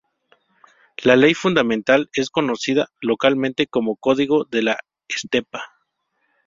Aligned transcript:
La 1.03 1.15
Ley 1.15 1.35
Fundamental 1.35 2.09
es 2.15 2.31
conocida 2.31 2.89
localmente 3.01 3.67
como 3.67 3.97
Código 3.97 4.45
de 4.45 4.63
la 4.63 4.79
Estepa. 5.07 5.75